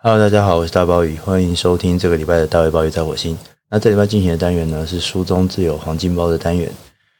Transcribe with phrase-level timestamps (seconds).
[0.00, 3.36] Hello，大家好，我是大鲍鱼，欢迎收听这个礼拜的大卫鲍鱼在火星。
[3.68, 6.70] 那这礼拜进行的单元呢，是书中自有黄金包的单元。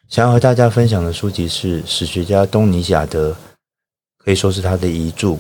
[0.09, 3.35] 想要和大家分享的书籍是史学家东尼贾德，
[4.17, 5.31] 可以说是他的遗著《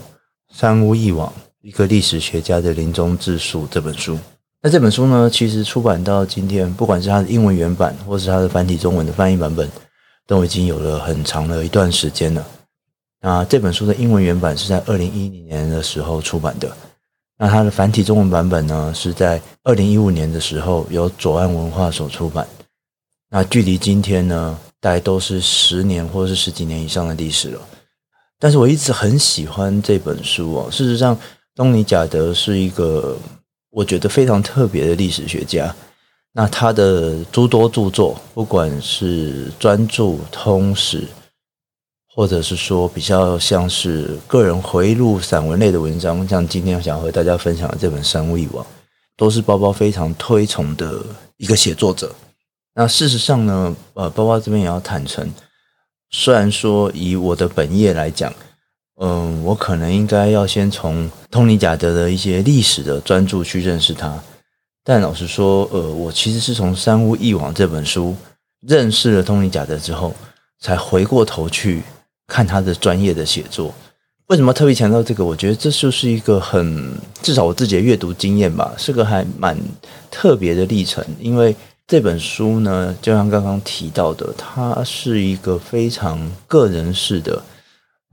[0.52, 1.32] 三屋一网：
[1.62, 4.18] 一个历史学家的临终自述》这本书。
[4.60, 9.70] 那这本书呢，其实出版到今天，不管是它的英文原版，或是它的繁体中文的翻译版本，
[10.26, 12.44] 都已经有了很长的一段时间了。
[13.20, 16.68] 那这本书的英文原版是在二零一零年的时候出版的。
[17.38, 22.46] 那它的繁体中文版本呢，是在二零一五年的时候由左岸文化所出版。
[23.30, 27.60] 那距离今天呢，大概都是十年或是十几年以上的历史了。
[28.40, 30.68] 但是我一直很喜欢这本书哦。
[30.70, 31.16] 事实上，
[31.54, 33.16] 东尼贾德是一个
[33.70, 35.74] 我觉得非常特别的历史学家。
[36.32, 41.04] 那他的诸多著作，不管是专著、通史。
[42.18, 48.64] 或者是说比较像是个人回忆录、散文类的文章，像今天想和大家分享的这本《三巫一网》，
[49.16, 51.00] 都是包包非常推崇的
[51.36, 52.12] 一个写作者。
[52.74, 55.32] 那事实上呢，呃，包包这边也要坦诚，
[56.10, 58.34] 虽然说以我的本业来讲，
[59.00, 64.20] 嗯，我可能应该要先从通尼贾德的一些历史的专著去认识他，
[64.82, 68.16] 但老实说，呃，我其实是从《三巫一网》这本书
[68.66, 70.12] 认识了通尼贾德之后，
[70.58, 71.84] 才回过头去。
[72.28, 73.74] 看他的专业的写作，
[74.26, 75.24] 为什么特别强调这个？
[75.24, 79.58] 我觉得这就是一个很，至少我自己的阅读经验吧，是个还蛮
[80.10, 81.02] 特别的历程。
[81.18, 81.56] 因为
[81.86, 87.42] 这本书呢，就像刚刚提到的，它是一个非常个人式的，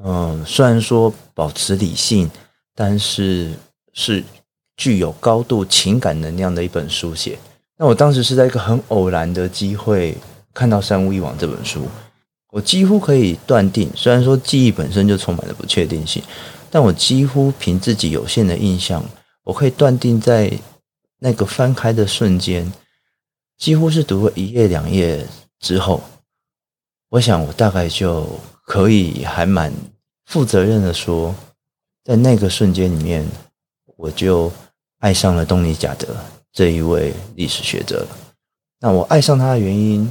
[0.01, 2.31] 嗯，虽然说保持理性，
[2.73, 3.51] 但是
[3.91, 4.23] 是
[4.77, 7.37] 具有高度情感能量的一本书写。
[7.77, 10.17] 那我当时是在一个很偶然的机会
[10.53, 11.85] 看到《三巫一网》这本书。
[12.55, 16.23] 我几乎可以断定，虽然说记忆本身就充满了不确定性，
[16.71, 19.03] 但我几乎凭自己有限的印象，
[19.43, 20.49] 我可以断定，在
[21.19, 22.71] 那个翻开的瞬间，
[23.57, 25.27] 几乎是读了一页两页
[25.59, 26.01] 之后，
[27.09, 28.25] 我想我大概就
[28.63, 29.73] 可以还蛮
[30.25, 31.35] 负责任的说，
[32.05, 33.27] 在那个瞬间里面，
[33.97, 34.49] 我就
[34.99, 36.07] 爱上了东尼贾德
[36.53, 38.07] 这一位历史学者。
[38.79, 40.09] 那我爱上他的原因。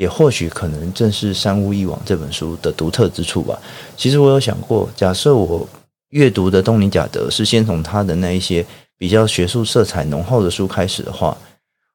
[0.00, 3.60] 也或许可能正是《三屋一网》这本书的独特之处吧。
[3.98, 5.68] 其实我有想过，假设我
[6.08, 8.64] 阅读的东尼贾德是先从他的那一些
[8.96, 11.36] 比较学术色彩浓厚的书开始的话，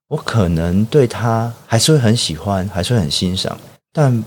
[0.07, 3.57] 我可能对他还是会很喜欢，还是会很欣赏，
[3.91, 4.23] 但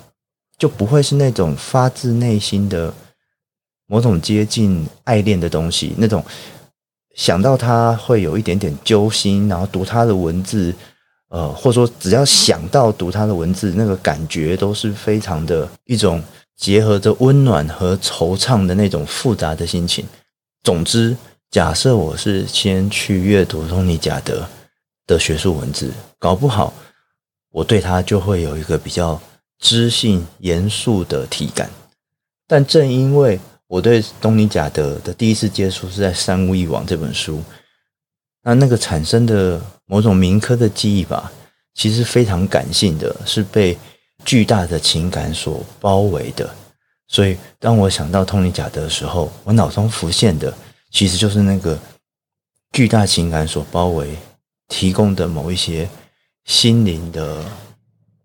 [0.59, 2.93] 就不会是那种发自内心的
[3.87, 5.95] 某种接近爱恋的东西。
[5.97, 6.25] 那种
[7.15, 10.75] 想到他会有一点点揪心，然后读他的文字。
[11.29, 16.23] 呃，或者说，只要想到读他的文字，那个感觉都是非常的一种
[16.57, 20.07] 结合着温暖和惆怅的那种复杂的心情。
[20.63, 21.15] 总之，
[21.51, 24.49] 假设我是先去阅读东尼贾德
[25.07, 26.73] 的学术文字，搞不好
[27.51, 29.21] 我对他就会有一个比较
[29.59, 31.71] 知性、严肃的体感。
[32.47, 37.43] 但正因为我对东尼贾德的第一次接触是在《三巫一网》这本书。
[38.43, 41.31] 那那个产生的某种民科的记忆吧，
[41.75, 43.77] 其实非常感性的，是被
[44.25, 46.49] 巨大的情感所包围的。
[47.09, 50.53] 所以，当我想到东尼贾德的时候，我脑中浮现的
[50.91, 51.79] 其实就是那个
[52.73, 54.17] 巨大情感所包围
[54.69, 55.89] 提供的某一些
[56.45, 57.43] 心灵的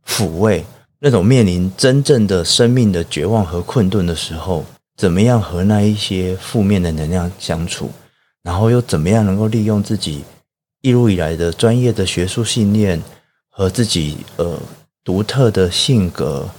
[0.06, 0.66] 抚慰。
[1.00, 4.66] 那种面临真正的生命的绝望和困顿的时候，
[4.96, 7.92] 怎么样和那一些负面的能量相处？
[8.44, 10.22] 然后又怎么样能够利用自己
[10.82, 13.02] 一路以来的专业的学术信念
[13.48, 14.60] 和自己呃
[15.02, 16.50] 独特的性格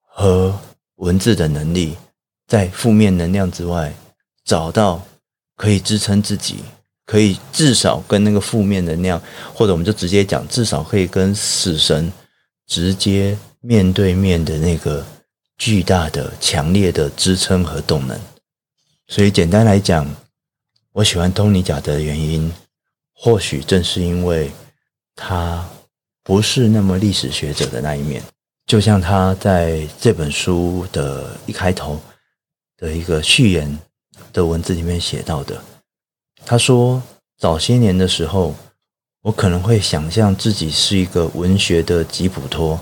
[0.00, 0.58] 和
[0.96, 1.94] 文字的能力，
[2.46, 3.92] 在负面能量之外
[4.42, 5.02] 找到
[5.54, 6.64] 可以支撑自己，
[7.04, 9.20] 可以至少跟那个负面能量，
[9.52, 12.10] 或者我们就直接讲，至少可以跟死神
[12.66, 15.04] 直接面对面的那个
[15.58, 18.18] 巨大的、强烈的支撑和动能。
[19.08, 20.08] 所以简单来讲。
[20.94, 22.52] 我喜欢东尼贾的原因，
[23.16, 24.48] 或许正是因为
[25.16, 25.68] 他
[26.22, 28.22] 不是那么历史学者的那一面。
[28.64, 32.00] 就像他在这本书的一开头
[32.76, 33.76] 的一个序言
[34.32, 35.60] 的文字里面写到的，
[36.46, 37.02] 他说
[37.38, 38.54] ：“早些年的时候，
[39.22, 42.78] 我可能会想象自己是一个文学的吉普托。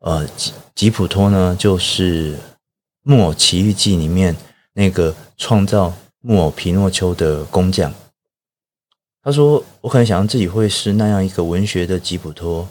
[0.00, 2.36] 呃，吉吉普托呢，就是
[3.02, 4.36] 《木偶奇遇记》里面
[4.74, 5.90] 那个创造。”
[6.22, 7.90] 木偶皮诺丘的工匠，
[9.22, 12.68] 他说：“我可能想象自己会是那样一个文学的吉普托，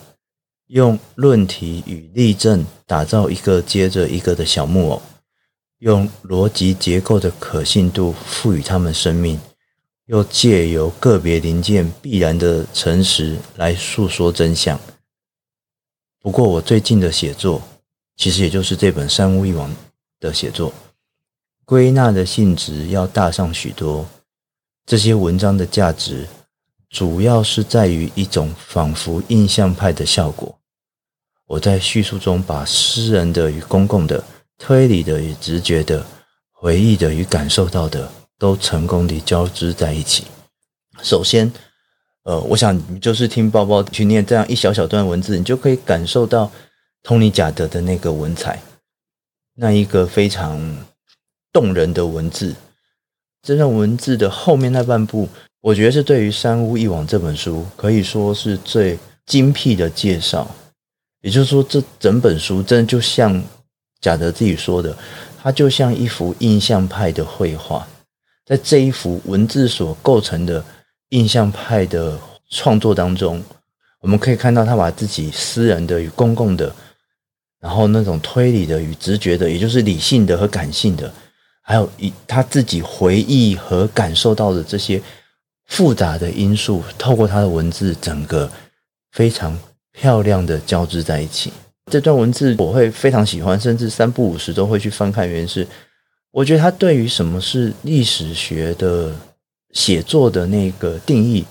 [0.68, 5.02] 用论题与例证打造一个接着一个的小木偶，
[5.78, 9.40] 用逻辑结构的可信度赋予他们生命，
[10.06, 14.78] 又借由个别零件必然的诚实来诉说真相。
[16.20, 17.60] 不过，我最近的写作，
[18.16, 19.68] 其实也就是这本《三巫一王》
[20.20, 20.72] 的写作，
[21.70, 24.04] 归纳的性质要大上许多。
[24.86, 26.26] 这些文章的价值，
[26.88, 30.52] 主要是在于一种仿佛印象派的效果。
[31.46, 34.20] 我在叙述中把私人的与公共的、
[34.58, 36.04] 推理的与直觉的、
[36.50, 40.24] 回忆的与感受到的，都成功地交织在一起。
[41.02, 41.52] 首先，
[42.24, 46.50] 呃，我想就是听包包去念这样一小小段文字，你就可以感受到
[47.04, 48.60] 通尼贾德的那个文采，
[49.54, 50.60] 那一个非常
[51.52, 52.54] 动人的文字。
[53.42, 55.28] 这段文字的后面那半部，
[55.60, 60.48] 我觉得是对于《三屋一网》这本书可以说是最精辟的介绍。
[61.22, 63.42] 也就是说，这整本书真的就像
[64.00, 64.96] 贾德自己说的，
[65.42, 67.86] 它就像一幅印象派的绘画，
[68.44, 70.64] 在这一幅文字所构成的。
[71.10, 72.16] 印象派的
[72.50, 73.42] 创作当中，
[74.00, 76.72] 我们可以看到他把自己私人的与公共的，
[77.58, 81.12] 然后那种推理的与直觉的，也就是理性的和感性的，
[81.70, 85.00] 还有一他自己回忆和感受到的这些
[85.66, 88.50] 复杂的因素，透过他的文字，整个
[89.12, 89.56] 非常
[89.92, 91.52] 漂亮的交织在一起。
[91.88, 95.64] 这段文字我会非常喜欢，甚至三不五时都会去翻看，原因是
[96.32, 99.14] 我觉得他对于什么是历史学的。
[99.72, 101.44] 写作的那个定义，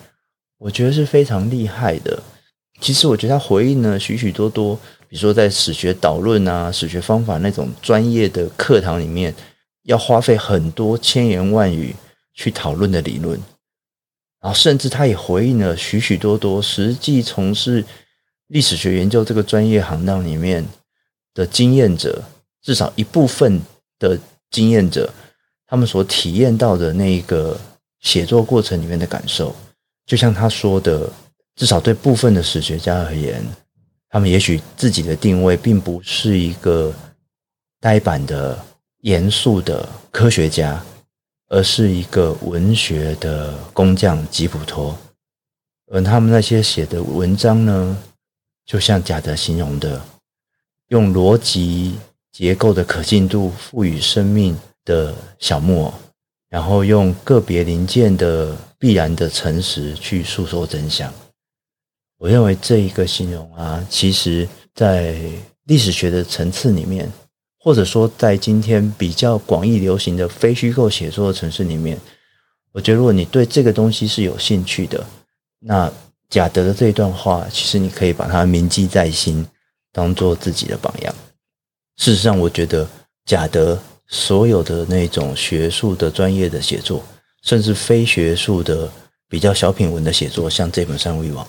[0.57, 2.21] 我觉得是非常厉害的。
[2.81, 4.75] 其实，我觉得他回应呢许许多多，
[5.07, 9.33] 比如说在史学导论啊、史学方法那种专业的课堂里面，
[9.89, 11.95] 要花费很多千言万语
[12.33, 13.39] 去讨论的理论，
[14.39, 17.83] 然后甚至他也回应了许许多多实际从事
[18.47, 20.63] 历史学研究这个专业行当里面
[21.33, 22.23] 的经验者，
[22.61, 23.59] 至少一部分
[23.97, 24.17] 的
[24.51, 25.11] 经验者，
[25.65, 27.59] 他们所体验到的那一个。
[28.01, 29.53] 写作过程里面的感受，
[30.05, 31.11] 就像他说的，
[31.57, 33.43] 至少对部分的史学家而言，
[34.09, 36.93] 他们也许自己的定位并不是一个
[37.81, 38.57] 呆板的、
[39.01, 40.83] 严肃的科学家，
[41.47, 44.97] 而是一个文学的工匠吉普托。
[45.87, 47.97] 而他们那些写的文章呢，
[48.65, 50.01] 就像贾德形容的，
[50.89, 51.97] 用逻辑
[52.31, 55.93] 结构的可信度赋予生命的小木偶。
[56.49, 61.13] 然后用个别零件的必然的诚实去诉说真相。
[62.17, 65.15] 我认为这一个形容啊，其实在
[65.65, 67.07] 历史学的层次里面，
[67.69, 71.95] 或者说在今天比较广义流行的非虚构写作的城市里面，
[72.71, 75.05] 我觉得如果你对这个东西是有兴趣的，
[75.59, 75.93] 那
[76.31, 79.45] 贾德的这一段话，其实你可以把它铭记在心，
[79.93, 81.13] 当做自己的榜样。
[81.97, 82.89] 事实上，我觉得
[83.23, 83.79] 贾德。
[84.11, 87.03] 所有的那种学术的专业的写作，
[87.43, 88.91] 甚至非学术的
[89.27, 91.45] 比较小品文的写作，像这本《三巫一网》，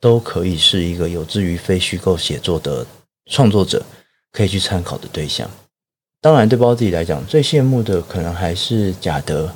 [0.00, 2.86] 都可以是一个有志于非虚构写作的
[3.30, 3.84] 创作者
[4.38, 5.50] 可以去参考的对象。
[6.20, 9.52] 当然，对包自己来讲，最羡慕的可能还是贾德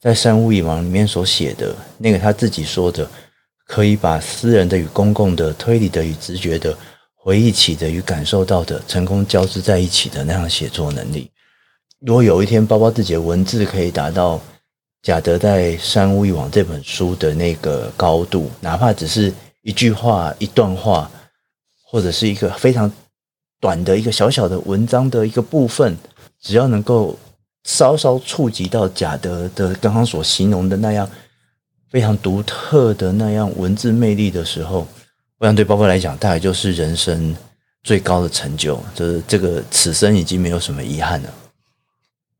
[0.00, 3.06] 在《三屋一网》里面所写的那个他自己说的，
[3.66, 6.74] 可以把私人的与公共的、推理的与直觉的、
[7.14, 11.30] 回忆起的与感受到的，成功交织在一起的那样写作能力。
[12.00, 14.40] 如果有一天包包自己的文字可以达到
[15.02, 21.10] 贾德在《三屋一网》这本书的那个高度，哪怕只是一句话、一段话，
[21.86, 22.90] 或者是一个非常
[23.64, 25.96] 短的一个小小的文章的一个部分，
[26.38, 27.18] 只要能够
[27.62, 31.08] 稍稍触及到贾德的刚刚所形容的那样
[31.88, 34.86] 非常独特的那样文字魅力的时候，
[35.38, 37.34] 我想对包包来讲，大概就是人生
[37.82, 41.32] 最高的成就，就是这个此生已经没有什么遗憾了。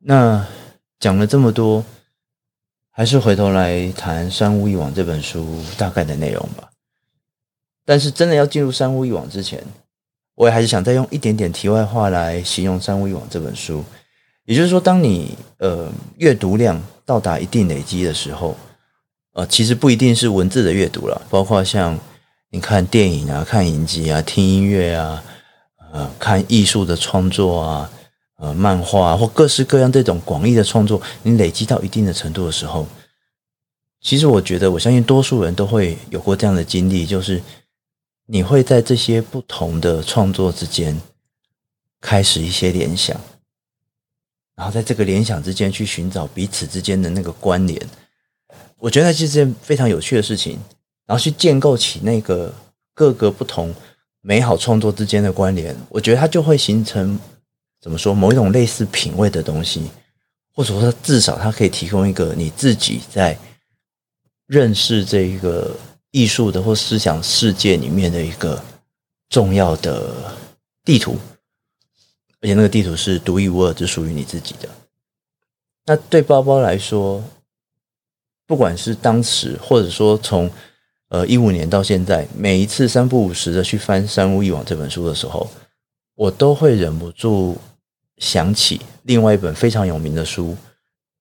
[0.01, 0.47] 那
[1.01, 1.83] 讲了这么多，
[2.91, 6.69] 还是回头来谈《三屋一网》这本书大概的内容吧。
[7.87, 9.65] 但是真的要进入《三屋一网》之前，
[10.35, 13.85] 我也还是想再用一点点题外话来形容《三巫一网》这本书。
[14.45, 18.57] 也就是说，当你呃阅读量到达一定累积的时候，
[19.33, 21.99] 呃，其实不一定是文字的阅读了，包括像
[22.51, 25.23] 你看电影啊、看影集啊、听音乐啊、
[25.93, 27.91] 呃、看艺术的创作啊。
[28.37, 32.85] 呃，漫画或各式各样这种广义的创作，你累积到一定的程度的时候，
[34.03, 37.41] 其实我觉得，我相信多数人都会有过这样的经历，就是
[38.27, 41.01] 你会在这些不同的创作之间
[42.01, 43.21] 开始一些联想，
[44.55, 47.81] 然后在这个联想之间去寻找彼此之间的那个关联。
[48.79, 50.59] 我觉得这是件非常有趣的事情，
[51.07, 52.55] 然后去建构起那个
[52.95, 53.75] 各个不同
[54.21, 57.19] 美好创作之间的关联，我觉得它就会形成。
[57.81, 58.15] 怎么说？
[58.15, 59.91] 某一种类似品味的东西，
[60.55, 63.39] 或者说至少它可以提供一个你自己在
[64.47, 65.77] 认识这一个
[66.15, 68.63] 艺术的或思想世界里面的一个
[69.29, 70.15] 重要的
[70.85, 71.19] 地图，
[72.41, 74.69] 而且那个地图是独一无二，只属于你自己的。
[75.87, 77.21] 那对包包来说，
[78.47, 80.49] 不管是当时，或者说从
[81.09, 85.51] 呃一五年到现在，每一次三不五时的去翻《三屋忆往》这本书的时候，
[86.15, 87.59] 我都会忍不住
[88.19, 90.57] 想起另外一本非常有名的书，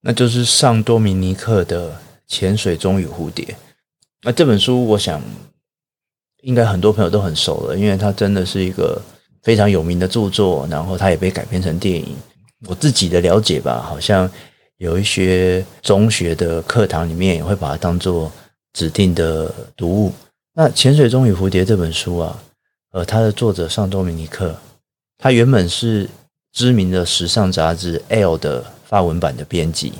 [0.02, 1.90] 那就是尚多米尼克的
[2.28, 3.44] 《潜水中与蝴蝶》。
[4.24, 5.22] 那这本书，我想
[6.42, 9.02] 应该很多朋友都很熟了，因为它真的是一个
[9.42, 12.16] 非常有名的著作，然后它也被改编成电影。
[12.68, 14.30] 我自己的了解吧，好像。
[14.78, 18.30] 有一些中学的课堂里面也会把它当做
[18.74, 20.12] 指定的读物。
[20.56, 22.44] 那《潜水中与蝴蝶》这本书啊，
[22.92, 24.54] 呃，它的作者尚多明尼克，
[25.20, 26.10] 他原本是
[26.52, 29.94] 知名的时尚杂志《L》的法文版的编辑，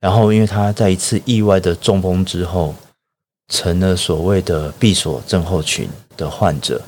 [0.00, 2.74] 然后因为他在一次意外的中风之后，
[3.50, 6.80] 成了所谓的闭锁症候群的患者。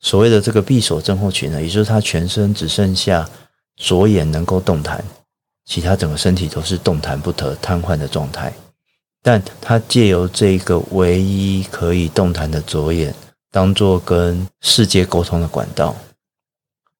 [0.00, 3.28] 所谓的这个闭锁症候群呢，也就是他全身只剩下
[3.76, 5.04] 左眼能够动弹。
[5.64, 8.52] 其他整个身体都是动弹不得、瘫痪的状态，
[9.22, 13.14] 但他借由这个唯一可以动弹的左眼，
[13.50, 15.96] 当做跟世界沟通的管道，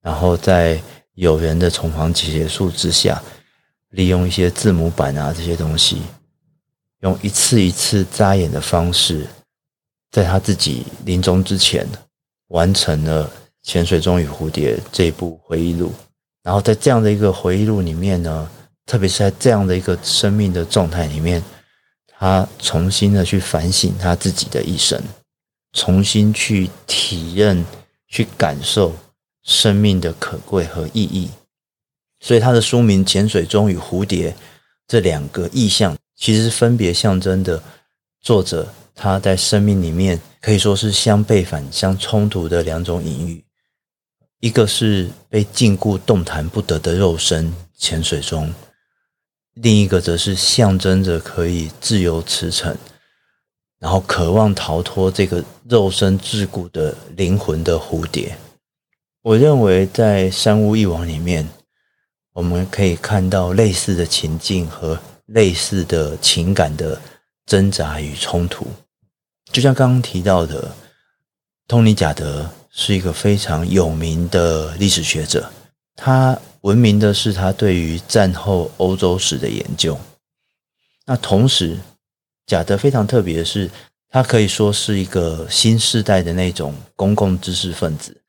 [0.01, 0.83] 然后在
[1.13, 3.23] 有缘的从旁结束之下，
[3.91, 6.01] 利用一些字母板啊这些东西，
[7.05, 9.27] 用一次一次眨眼的方式，
[10.11, 11.87] 在他自己临终之前，
[12.49, 13.29] 完成了
[13.63, 15.93] 《潜水钟与蝴蝶》这部回忆录。
[16.43, 18.51] 然后在这样的一个回忆录里面呢，
[18.87, 21.43] 特别是在这样的一个生命的状态里面，
[22.07, 24.99] 他重新的去反省他自己的一生，
[25.75, 27.63] 重新去体认、
[28.09, 28.95] 去感受
[29.43, 31.29] 生命的可贵和意义。
[32.21, 34.31] 所以他的书名《潜水钟与蝴蝶》
[34.89, 37.63] 这两个意象，其实分别象征的
[38.21, 43.45] 作者他在生命里面可以说是相背反、相冲突的两种隐喻。
[44.41, 48.53] 一个是被禁锢动弹不得的肉身潜水中，
[49.55, 52.77] 另一个则是象征着可以自由驰骋，
[53.79, 58.37] 然后渴望逃脱这个肉身桎梏的灵魂的蝴蝶。
[59.23, 61.49] 我认为在《山屋一往》里面，
[62.35, 67.01] 我们可以看到类似的情境和类似的情感的
[67.47, 68.67] 挣扎与冲突，
[69.53, 70.75] 就像刚刚提到的，
[71.67, 72.51] 通尼贾德。
[72.77, 75.49] 是一个非常有名的历史学者，
[75.95, 79.97] 他闻名的是他对于战后欧洲史的研究。
[81.07, 81.79] 那同时，
[82.49, 83.71] 贾德非常特别的是，
[84.11, 88.21] 他可以说是一个新时代的那种公共知识分子，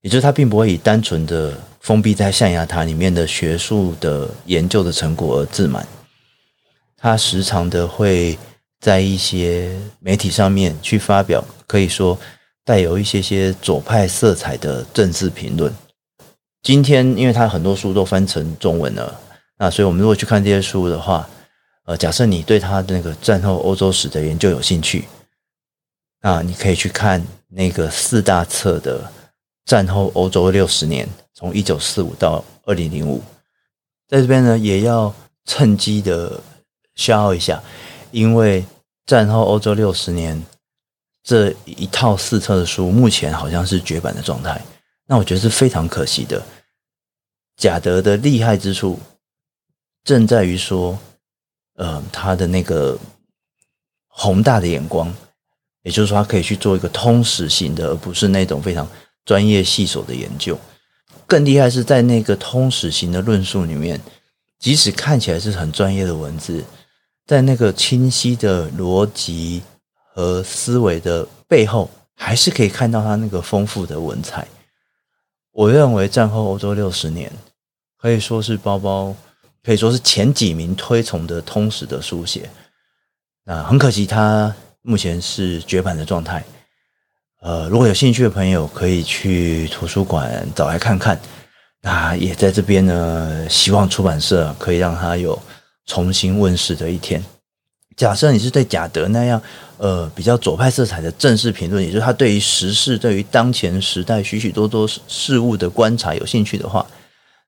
[0.00, 5.86] 也就是他并不会以单纯的封闭在象牙塔里面的学术的研究的成果而自满。
[7.04, 8.38] 他时常的会
[8.80, 12.18] 在一些媒体上面去发表，可以说。
[12.66, 15.70] 带有一些些左派色彩的政治评论。
[16.62, 19.20] 今天，因为他很多书都翻成中文了，
[19.58, 21.28] 那所以我们如果去看这些书的话，
[21.84, 25.04] 呃，假设你对他的那个战后欧洲史的研究有兴趣，
[26.22, 29.12] 那你可以去看那个四大册的
[29.66, 33.22] 战后欧洲六十年，从一九四五到二零零五。
[34.08, 36.40] 在这边呢，也要趁机的
[36.96, 37.62] 消耗一下，
[38.10, 38.64] 因为
[39.06, 40.44] 战后欧洲六十年。
[41.26, 44.62] 这一套四册的书目前好像是绝版的状态，
[45.06, 46.44] 那我觉得是非常可惜的。
[47.56, 49.00] 贾德的厉害之处
[50.02, 50.98] 正在于说，
[51.76, 52.98] 呃，他的那个
[54.06, 55.10] 宏大的眼光，
[55.82, 58.86] 也就是说，他可以去做一个通史型的，而不是那种非常
[59.24, 60.58] 专业细琐的研究。
[61.26, 63.98] 更厉害是在那个通史型的论述里面，
[64.58, 66.62] 即使看起来是很专业的文字，
[67.26, 69.62] 在那个清晰的逻辑。
[70.16, 74.46] 和思维的背后，还是可以看到他那个丰富的文采。
[75.50, 77.28] 我认为战后欧洲六十年
[77.98, 79.12] 可以说是包包，
[79.64, 82.48] 可以说是前几名推崇的通史的书写。
[83.44, 86.44] 那很可惜，他目前是绝版的状态。
[87.40, 91.20] 呃，如果有兴趣的朋友，可以去图书馆找来看看。
[91.80, 95.36] 那也在这边呢，希望出版社可以让他有
[95.86, 97.22] 重新问世的一天。
[97.96, 99.40] 假设你是对贾德那样，
[99.78, 106.84] 呃，比较左派色彩的正式评论，也就是他对于时事、对于当前时代许许多多事物的观察有兴趣的话，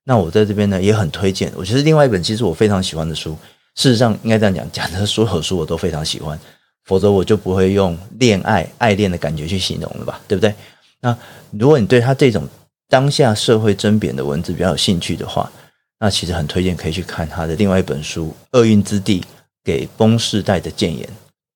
[0.05, 1.52] 那我在这边呢也很推荐。
[1.57, 3.37] 我觉得另外一本其实我非常喜欢的书，
[3.75, 6.38] 事实上应该这样讲，贾德所有书我都非常喜欢，
[6.85, 10.55] 否则我就不会用恋爱、爱恋的感觉去形容了吧，对不对？
[11.00, 11.16] 那
[11.50, 12.47] 如果你对他这种
[12.88, 15.50] 当下社会争辩的文字比较有兴趣的话，
[15.98, 19.20] 那其实很推荐可以去看他的另外一本书《厄运之地》。
[19.66, 21.08] 给崩世代的谏言，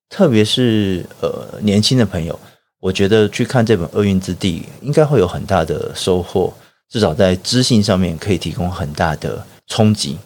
[0.09, 2.37] 特别是呃年轻的朋友，
[2.80, 6.52] 我觉得去看这本《厄运之地》应该会有很大的收获，
[6.88, 10.18] 至少在知性上面可以提供很大的冲击。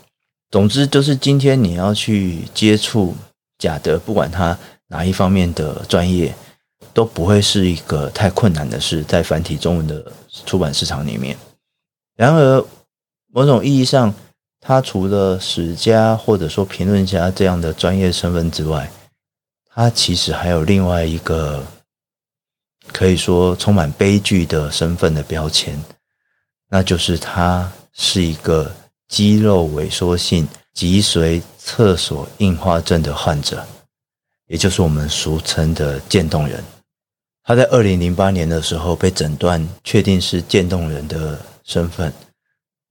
[0.51, 3.15] 总之，就是今天你要去接触
[3.59, 6.35] 贾德，不管他哪一方面的专业，
[6.95, 10.11] 都不会是一个太困难的事，在繁体中文的
[10.47, 11.37] 出版市场里面。
[12.17, 12.65] 然而，
[13.35, 14.15] 某种意义上，
[14.61, 18.89] 他除了史家或者说评论家这样的专业身份之外，
[19.69, 21.67] 他其实还有另外一个
[22.93, 25.77] 可以说充满悲剧的身份的标签，
[26.69, 28.71] 那就是他是一个。
[29.07, 33.65] 肌肉萎缩性脊髓侧索硬化症的患者，
[34.47, 36.65] 也就是我们俗称的渐冻人。
[37.45, 42.13] 他在二零零八年的时候被诊断确定是渐冻人的身份，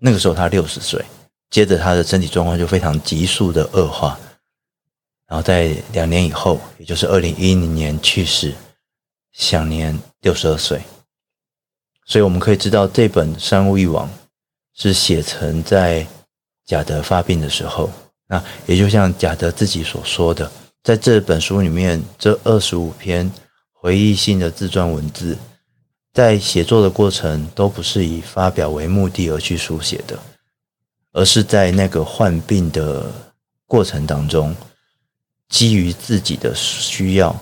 [0.03, 1.01] 那个时候他六十岁。
[1.49, 4.19] 接着他的身体状况就非常急速的恶化，
[5.27, 8.53] 然后在两年以后，也就是二零一零年去世，
[9.31, 10.81] 享年六十二岁。
[12.05, 14.07] 所以我们可以知道，这本《山屋一往》。
[14.75, 16.03] 是写成在
[16.65, 17.87] 贾德发病的时候，
[18.25, 23.31] 那也就像贾德自己所说的，在这本书里面，这二十五篇
[23.71, 25.37] 回忆性的自传文字，
[26.13, 30.19] 在写作的过程都不是以发表为目的而去书写的，
[31.11, 33.11] 而是在那个患病的
[33.65, 34.55] 过程当中，
[35.49, 37.35] 基于自己的需要，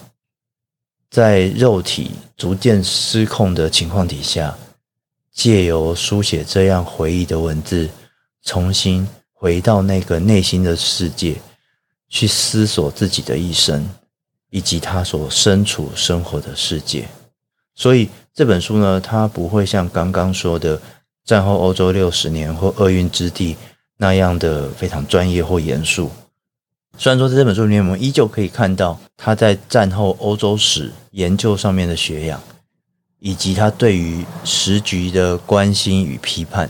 [1.10, 4.58] 在肉体逐渐失控的情况底下。
[5.34, 7.90] 借由书写这样回忆的文字，
[8.44, 11.42] 重新回到那个内心的世界，
[12.10, 13.90] 去思索自己的一生，
[14.50, 17.08] 以及他所身处生活的世界。
[17.74, 20.81] 所以这本书呢，它不会像刚刚说的
[21.25, 23.55] 战后欧洲六十年或厄运之地
[23.97, 26.09] 那样的非常专业或严肃。
[26.97, 32.41] 虽然说在这本书里面，我们依旧可以看到他在战后欧洲史研究上面的学养。
[33.23, 36.67] 以及他对于时局的关心与批判，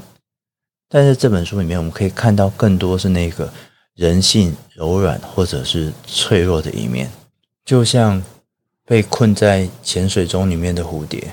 [0.90, 3.50] 但是这本书里面，我们可以看到更多是那个
[3.96, 7.10] 人性柔软或者是脆弱的一面，
[7.64, 8.22] 就像
[8.86, 11.32] 被困在潜水钟里面的蝴蝶。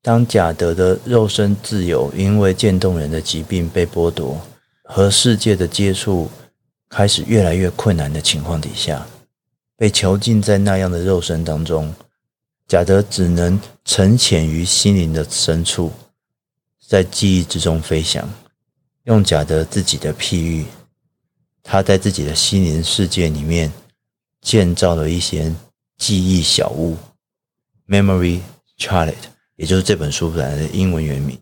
[0.00, 4.40] 当贾德的肉身自由因为渐冻人的疾病被剥夺，
[4.84, 6.30] 和世界的接触
[6.88, 9.06] 开始越来越困难的情况底下，
[9.76, 11.94] 被囚禁在那样的肉身当中。
[12.66, 15.90] 贾德只能沉潜于心灵的深处，
[16.86, 18.28] 在记忆之中飞翔。
[19.04, 20.66] 用贾德自己的譬喻，
[21.62, 23.72] 他在自己的心灵世界里面
[24.42, 25.50] 建造了一些
[25.96, 26.96] 记忆小屋
[27.88, 28.40] （memory
[28.78, 29.14] charlet）
[29.58, 31.36] 也就是这本书本来的英文原名。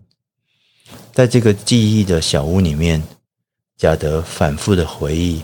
[1.13, 3.03] 在这个记忆的小屋里面，
[3.77, 5.43] 贾德反复的回忆，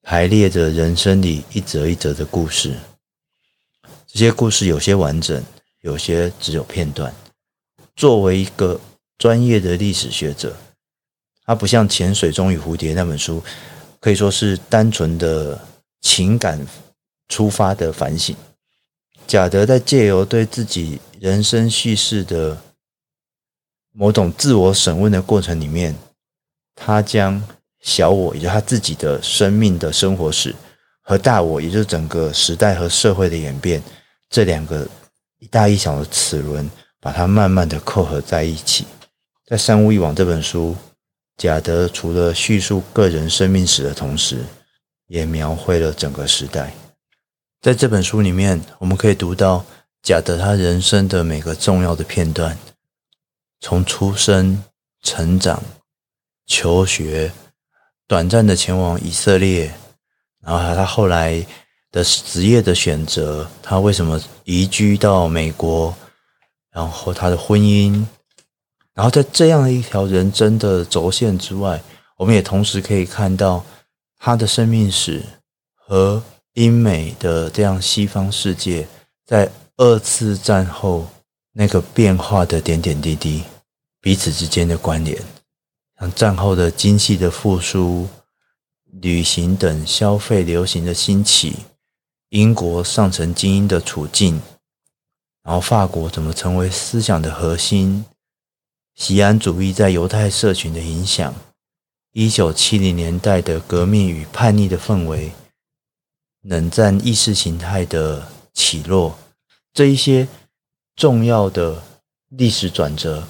[0.00, 2.74] 排列着人生里一则一则的故事。
[4.06, 5.44] 这些故事有些完整，
[5.82, 7.14] 有些只有片段。
[7.94, 8.80] 作为一个
[9.18, 10.56] 专业的历史学者，
[11.44, 13.44] 他不像《潜水钟与蝴蝶》那本书，
[14.00, 15.60] 可以说是单纯的
[16.00, 16.66] 情感
[17.28, 18.34] 出发的反省。
[19.26, 22.56] 贾德在借由对自己人生叙事的
[23.92, 25.94] 某种自我审问的过程里面，
[26.76, 27.42] 他将
[27.80, 30.54] 小我，也就是他自己的生命的生活史，
[31.02, 33.82] 和大我，也就是整个时代和社会的演变。
[34.28, 34.86] 这两个
[35.38, 38.86] 一大一小的齿轮，把它慢慢的扣合在一起。
[39.46, 40.76] 在《三屋一往》这本书，
[41.36, 44.44] 贾德除了叙述个人生命史的同时，
[45.08, 46.72] 也描绘了整个时代。
[47.66, 49.64] 在这本书里面，我们可以读到
[50.00, 52.56] 贾德他人生的每个重要的片段，
[53.58, 54.62] 从出生、
[55.02, 55.60] 成长、
[56.46, 57.32] 求学、
[58.06, 59.74] 短暂的前往以色列，
[60.40, 61.44] 然后他后来。
[61.90, 65.96] 的职业的选择，他为什么移居到美国？
[66.70, 68.04] 然后他的婚姻，
[68.92, 71.82] 然后在这样的一条人生的轴线之外，
[72.18, 73.64] 我们也同时可以看到
[74.18, 75.24] 他的生命史
[75.74, 76.22] 和
[76.56, 78.88] 英美的这样西方世界
[79.26, 81.06] 在二次战后
[81.52, 83.44] 那个变化的点点滴滴，
[84.00, 85.22] 彼此之间的关联，
[86.00, 88.08] 像战后的经济的复苏、
[89.02, 91.56] 旅行等消费流行的兴起。
[92.30, 94.40] 英国上层精英的处境，
[95.44, 98.04] 然后法国怎么成为思想的核心？
[98.94, 101.34] 锡安主义在犹太社群的影响，
[102.12, 105.30] 一九七零年代的革命与叛逆的氛围，
[106.48, 109.18] 冷战意识形态的起落，
[109.72, 110.28] 这一些
[110.94, 111.82] 重要的
[112.28, 113.26] 历史转折，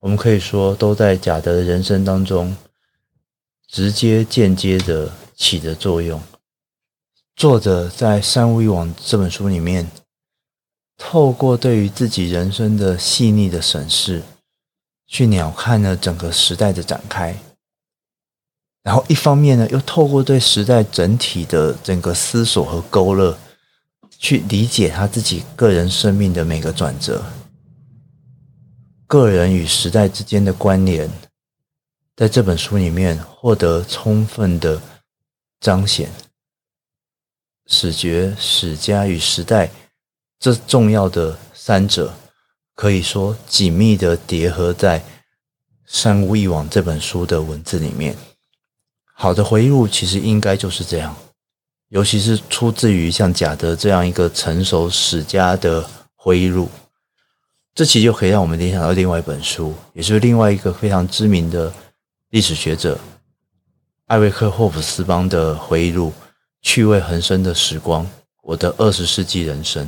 [0.00, 2.54] 我们可以说都在贾德的人生当中
[3.68, 6.20] 直接、间接的起着作用。
[7.34, 9.90] 作者在《三巫一网》这本书里面，
[10.98, 14.22] 透过对于自己人生的细腻的审视，
[15.06, 17.34] 去鸟瞰了整个时代的展开。
[18.82, 23.36] 然后一方面呢，又透过对时代整体的整个思索和勾勒，
[24.18, 27.22] 去理解他自己个人生命的每个转折，
[29.06, 31.10] 个人与时代之间的关联，
[32.16, 34.80] 在这本书里面获得充分的
[35.60, 36.10] 彰显。
[37.66, 39.70] 史学、史家与时代
[40.40, 42.14] 这重要的三者，
[42.74, 45.00] 可以说紧密的叠合在
[45.84, 48.16] 《三巫一网》这本书的文字里面。
[49.20, 51.12] 好的回忆录其实应该就是这样，
[51.88, 56.70] 尤其是出自于像贾德这样一个成熟史家的回忆录，
[57.74, 61.72] 这其实就可以让我们联想到另外一本书，也是另外一个非常知名的
[62.30, 62.96] 历史学者
[64.06, 66.10] 艾瑞克·霍普斯邦的回忆录
[66.62, 68.08] 《趣味横生的时光：
[68.44, 69.84] 我的二十世纪人生》。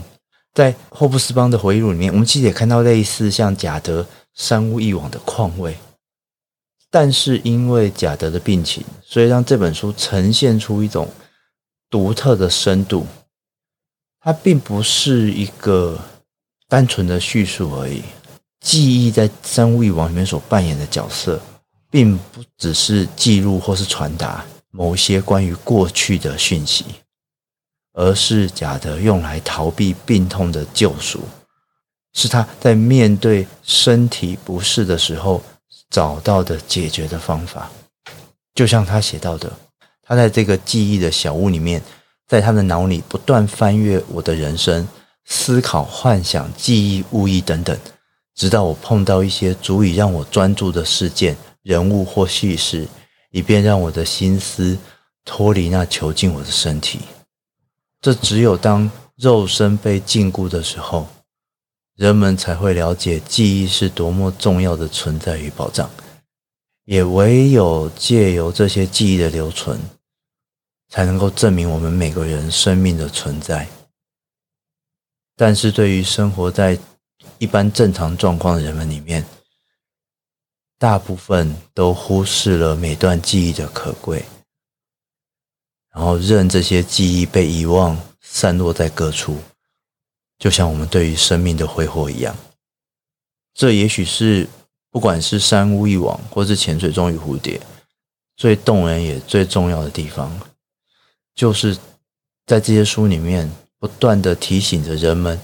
[0.52, 4.02] 在霍普斯邦的回忆录里面，我们其实也看到类似像贾德
[4.34, 5.76] 《三巫一网》的况味。
[6.90, 11.08] 但是因为贾德的病情，所以让这本书呈现出一种
[11.88, 13.06] 独特的深度。
[14.20, 15.98] 它并不是一个
[16.68, 18.02] 单纯的叙述而已。
[18.60, 21.40] 记忆在《三巫一网》里面所扮演的角色，
[21.90, 26.84] 并不只是记录或是传达某些关于过去的讯息，
[27.94, 31.20] 而是贾德用来逃避病痛的救赎，
[32.12, 35.40] 是他在面对身体不适的时候。
[35.90, 37.68] 找到的解决的方法，
[38.54, 39.52] 就像他写到的，
[40.00, 41.82] 他在这个记忆的小屋里面，
[42.28, 44.86] 在他的脑里不断翻阅我的人生，
[45.24, 47.76] 思考、幻想、记忆、误议等等，
[48.36, 52.86] 直到我碰到一些足以让我专注的事件、人物或叙事，
[53.32, 54.78] 以便让我的心思
[55.24, 57.00] 脱离那囚禁我的身体。
[58.00, 61.08] 这只有当肉身被禁锢的时候。
[62.00, 65.90] 人们才会了解记忆是多么重要的存在与保障，
[66.86, 69.78] 也唯有借由这些记忆的留存，
[70.88, 73.68] 才能够证明我们每个人生命的存在。
[75.36, 76.78] 但是对于生活在
[77.36, 79.22] 一般正常状况的人们里面，
[80.78, 84.24] 大部分都忽视了每段记忆的可贵，
[85.92, 89.36] 然后任这些记忆被遗忘，散落在各处。
[90.40, 92.34] 就像我们对于生命的挥霍一样，
[93.52, 94.48] 这也许是
[94.90, 97.60] 不管是三屋一网，或是潜水钟与蝴蝶，
[98.38, 100.40] 最动人也最重要的地方，
[101.34, 101.76] 就是
[102.46, 105.38] 在这些书里面不断的提醒着人们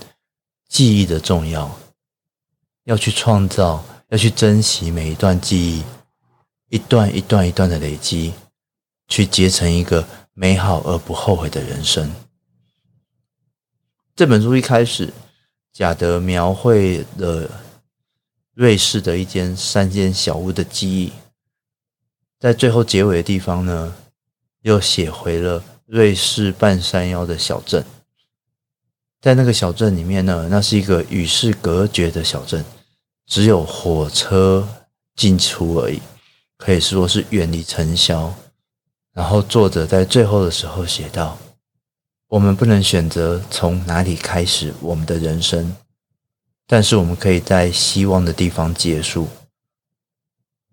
[0.66, 1.78] 记忆的重要，
[2.84, 5.82] 要去创造，要去珍惜每一段记忆，
[6.70, 8.32] 一段一段一段的累积，
[9.08, 12.10] 去结成一个美好而不后悔的人生。
[14.16, 15.12] 这本书一开始，
[15.74, 17.50] 贾德描绘了
[18.54, 21.12] 瑞士的一间山间小屋的记忆，
[22.40, 23.94] 在最后结尾的地方呢，
[24.62, 27.84] 又写回了瑞士半山腰的小镇。
[29.20, 32.64] 在那个小镇里面呢，那是一个与世隔绝的小镇，
[33.26, 34.66] 只有火车
[35.14, 36.00] 进出而已，
[36.56, 38.34] 可以说是远离尘嚣。
[39.12, 41.36] 然后作者在最后的时候写道。
[42.28, 45.76] 我们不能选择从哪里开始我们的人生，
[46.66, 49.28] 但是我们可以在希望的地方结束。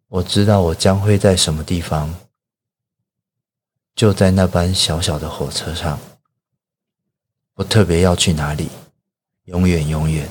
[0.08, 2.16] 我知道我将会在什么地方，
[3.96, 6.00] 就在那班小小的火车上。
[7.54, 8.70] 我特别要去哪里，
[9.46, 10.28] 永远永远。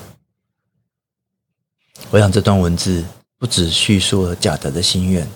[2.11, 3.05] 我想这段文字
[3.39, 5.29] 不只叙述了贾德的心愿，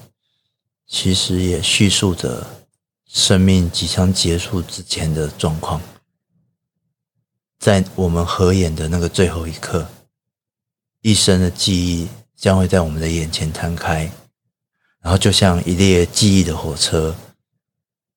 [0.88, 2.44] 其实也叙述着。
[3.06, 5.80] 生命即将结束之前的状况，
[7.58, 9.88] 在我们合眼的那个最后一刻，
[11.00, 14.10] 一生的记忆将会在我们的眼前摊开，
[15.00, 17.14] 然后就像一列记忆的火车，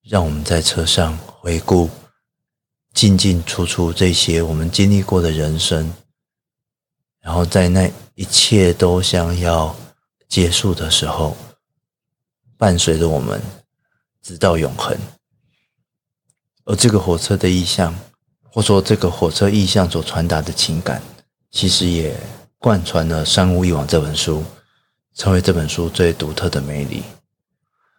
[0.01, 1.89] 让我们在车上回顾
[2.93, 5.93] 进进出出这些我们经历过的人生，
[7.21, 9.73] 然后在那一切都将要
[10.27, 11.37] 结束的时候，
[12.57, 13.39] 伴随着我们。
[14.21, 14.97] 直到永恒，
[16.65, 17.95] 而这个火车的意象，
[18.51, 21.01] 或说这个火车意象所传达的情感，
[21.51, 22.15] 其实也
[22.57, 24.43] 贯穿了《三巫一网》这本书，
[25.15, 27.01] 成为这本书最独特的魅力。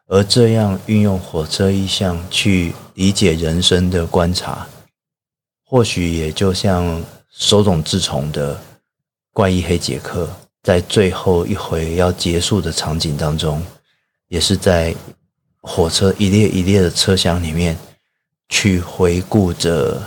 [0.07, 4.69] 而这样运用火车意象去理解人生的观察，
[5.65, 8.61] 或许也就像手冢治虫的
[9.33, 10.29] 怪异黑杰克，
[10.63, 13.65] 在最后一回要结束的场景当中，
[14.29, 14.95] 也是在。
[15.63, 17.77] 火车一列一列的车厢里面，
[18.49, 20.03] 去回顾着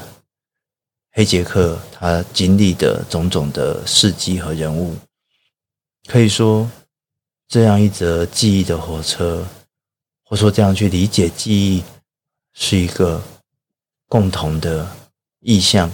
[1.11, 4.95] 黑杰克他经历的种种的事迹和人物。
[6.07, 6.69] 可以说，
[7.47, 9.47] 这样一则记忆的火车，
[10.23, 11.83] 或说这样去理解记忆，
[12.53, 13.21] 是一个
[14.07, 14.89] 共同的
[15.39, 15.91] 意象。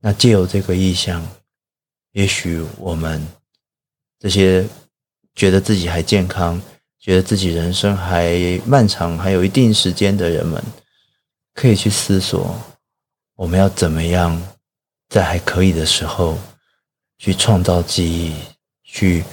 [0.00, 1.24] 那借由这个意象，
[2.12, 3.24] 也许我们
[4.18, 4.66] 这些
[5.34, 6.60] 觉得自己还健康、
[7.00, 10.62] 觉得自己人生还漫长、还有一定时间的人们，
[11.54, 12.54] 可以去思索，
[13.36, 14.40] 我们要怎么样
[15.08, 16.36] 在还可以的时候
[17.18, 18.34] 去创造记忆，
[18.82, 19.24] 去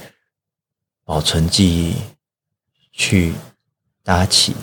[1.04, 1.94] 保存记忆，
[2.92, 3.32] 去
[4.02, 4.54] 搭起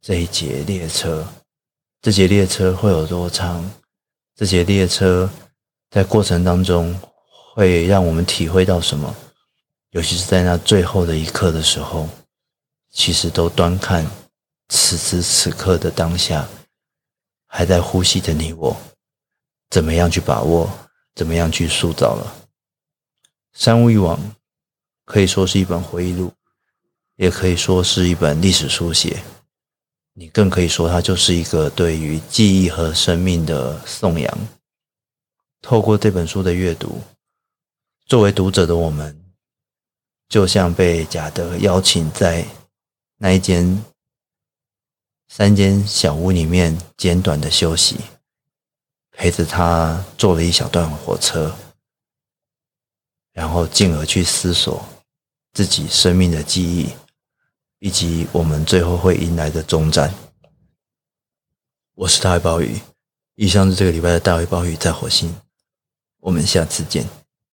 [0.00, 1.26] 这一节列车。
[2.00, 3.70] 这节列车会有多长？
[4.34, 5.30] 这节列车
[5.90, 6.98] 在过程当中。
[7.54, 9.14] 会让我们体会到什么？
[9.92, 12.08] 尤其是在那最后的一刻的时候，
[12.90, 14.06] 其实都端看
[14.68, 16.48] 此时此刻的当下，
[17.46, 18.74] 还在呼吸的你我，
[19.68, 20.70] 怎么样去把握，
[21.14, 22.48] 怎么样去塑造了。
[23.52, 24.18] 三五一网
[25.04, 26.32] 可以说是一本回忆录，
[27.16, 29.22] 也可以说是一本历史书写，
[30.14, 34.38] 你更可以说它就是一个对于记忆和生命的颂扬。
[35.60, 36.98] 透过这本书的阅读。
[38.06, 39.21] 作为读者的我们，
[40.32, 42.42] 就像被贾德邀请在
[43.18, 43.84] 那一间
[45.28, 48.00] 三间小屋里面简短的休息，
[49.10, 51.54] 陪着他坐了一小段火车，
[53.32, 54.82] 然后进而去思索
[55.52, 56.88] 自己生命的记忆，
[57.80, 60.14] 以及我们最后会迎来的终站。
[61.92, 62.80] 我是大卫鲍鱼，
[63.34, 65.36] 以上是这个礼拜的大卫鲍鱼在火星，
[66.20, 67.21] 我们下次见。